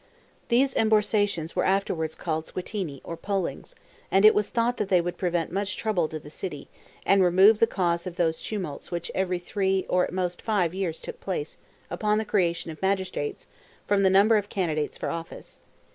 These 0.47 0.73
emborsations 0.73 1.55
were 1.55 1.63
afterward 1.63 2.17
called 2.17 2.45
Squittini, 2.47 3.01
or 3.03 3.15
pollings, 3.15 3.75
and 4.09 4.25
it 4.25 4.33
was 4.33 4.49
thought 4.49 4.77
they 4.77 4.99
would 4.99 5.15
prevent 5.15 5.51
much 5.51 5.77
trouble 5.77 6.07
to 6.07 6.17
the 6.17 6.31
city, 6.31 6.69
and 7.05 7.21
remove 7.21 7.59
the 7.59 7.67
cause 7.67 8.07
of 8.07 8.15
those 8.15 8.41
tumults 8.41 8.89
which 8.89 9.11
every 9.13 9.37
three, 9.37 9.85
or 9.87 10.03
at 10.03 10.11
most 10.11 10.41
five, 10.41 10.73
years, 10.73 10.99
took 11.01 11.19
place 11.19 11.57
upon 11.91 12.17
the 12.17 12.25
creation 12.25 12.71
of 12.71 12.81
magistrates, 12.81 13.45
from 13.85 14.01
the 14.01 14.09
number 14.09 14.37
of 14.37 14.49
candidates 14.49 14.97
for 14.97 15.11
office. 15.11 15.59